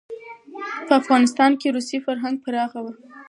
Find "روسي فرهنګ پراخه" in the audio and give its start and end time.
1.75-2.79